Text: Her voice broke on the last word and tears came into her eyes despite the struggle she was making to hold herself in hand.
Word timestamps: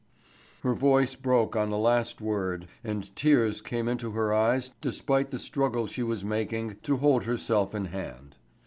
Her 0.63 0.73
voice 0.73 1.13
broke 1.15 1.55
on 1.55 1.69
the 1.69 1.77
last 1.77 2.21
word 2.21 2.67
and 2.83 3.15
tears 3.15 3.61
came 3.61 3.87
into 3.87 4.09
her 4.13 4.33
eyes 4.33 4.69
despite 4.81 5.29
the 5.29 5.37
struggle 5.37 5.85
she 5.85 6.01
was 6.01 6.25
making 6.25 6.77
to 6.81 6.97
hold 6.97 7.25
herself 7.25 7.75
in 7.75 7.85
hand. 7.85 8.35